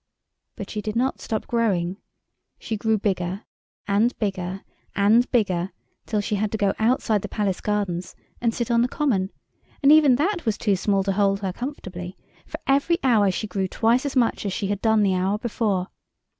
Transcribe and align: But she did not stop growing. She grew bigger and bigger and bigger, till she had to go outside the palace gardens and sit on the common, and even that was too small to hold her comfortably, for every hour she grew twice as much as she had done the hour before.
But 0.55 0.71
she 0.71 0.81
did 0.81 0.95
not 0.95 1.21
stop 1.21 1.45
growing. 1.45 1.97
She 2.57 2.75
grew 2.75 2.97
bigger 2.97 3.43
and 3.87 4.17
bigger 4.17 4.63
and 4.95 5.29
bigger, 5.29 5.73
till 6.07 6.21
she 6.21 6.37
had 6.37 6.51
to 6.53 6.57
go 6.57 6.73
outside 6.79 7.21
the 7.21 7.27
palace 7.29 7.61
gardens 7.61 8.15
and 8.41 8.51
sit 8.51 8.71
on 8.71 8.81
the 8.81 8.87
common, 8.87 9.29
and 9.83 9.91
even 9.91 10.15
that 10.15 10.43
was 10.43 10.57
too 10.57 10.75
small 10.75 11.03
to 11.03 11.11
hold 11.11 11.41
her 11.41 11.53
comfortably, 11.53 12.17
for 12.47 12.59
every 12.65 12.97
hour 13.03 13.29
she 13.29 13.45
grew 13.45 13.67
twice 13.67 14.03
as 14.03 14.15
much 14.15 14.43
as 14.43 14.51
she 14.53 14.65
had 14.69 14.81
done 14.81 15.03
the 15.03 15.13
hour 15.13 15.37
before. 15.37 15.89